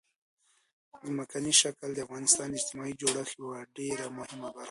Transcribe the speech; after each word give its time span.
ځمکنی 1.07 1.53
شکل 1.61 1.89
د 1.93 1.97
افغانستان 2.05 2.47
د 2.49 2.55
اجتماعي 2.59 2.93
جوړښت 3.01 3.33
یوه 3.41 3.59
ډېره 3.77 4.05
مهمه 4.17 4.47
برخه 4.55 4.57
ده. 4.57 4.59